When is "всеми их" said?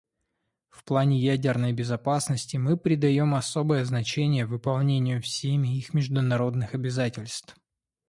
5.21-5.93